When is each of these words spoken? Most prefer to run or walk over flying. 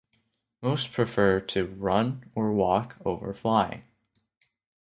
Most 0.63 0.91
prefer 0.91 1.39
to 1.41 1.67
run 1.67 2.31
or 2.33 2.51
walk 2.51 2.97
over 3.05 3.35
flying. 3.35 3.83